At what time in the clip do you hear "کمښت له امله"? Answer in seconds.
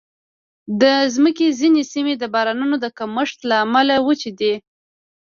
2.97-3.95